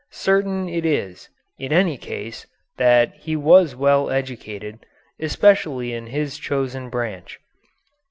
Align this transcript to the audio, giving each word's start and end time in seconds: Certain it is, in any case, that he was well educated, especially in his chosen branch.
Certain 0.09 0.67
it 0.67 0.83
is, 0.83 1.29
in 1.59 1.71
any 1.71 1.95
case, 1.95 2.47
that 2.77 3.13
he 3.17 3.35
was 3.35 3.75
well 3.75 4.09
educated, 4.09 4.79
especially 5.19 5.93
in 5.93 6.07
his 6.07 6.39
chosen 6.39 6.89
branch. 6.89 7.39